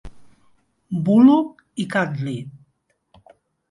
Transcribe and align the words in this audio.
Bulo 1.03 1.37
i 1.87 1.89
Cadlit. 1.95 2.53